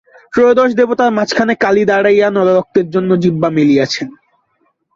[0.33, 4.07] ত্রয়োদশ দেবতার মাঝখানে কালী দাঁড়াইয়া নররক্তের জন্য জিহ্বা মেলিয়াছেন।